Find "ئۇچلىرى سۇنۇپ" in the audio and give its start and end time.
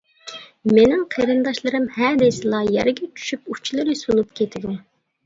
3.53-4.33